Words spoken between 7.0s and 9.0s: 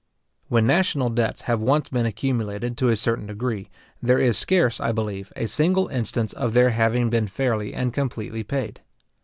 been fairly and completely paid.